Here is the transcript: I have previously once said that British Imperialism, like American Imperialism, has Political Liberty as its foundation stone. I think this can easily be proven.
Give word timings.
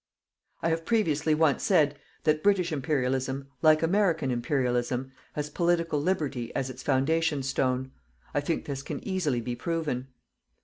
I 0.63 0.69
have 0.69 0.83
previously 0.83 1.35
once 1.35 1.61
said 1.61 1.99
that 2.23 2.41
British 2.41 2.71
Imperialism, 2.71 3.49
like 3.61 3.83
American 3.83 4.31
Imperialism, 4.31 5.11
has 5.33 5.51
Political 5.51 6.01
Liberty 6.01 6.51
as 6.55 6.71
its 6.71 6.81
foundation 6.81 7.43
stone. 7.43 7.91
I 8.33 8.41
think 8.41 8.65
this 8.65 8.81
can 8.81 9.07
easily 9.07 9.41
be 9.41 9.55
proven. 9.55 10.07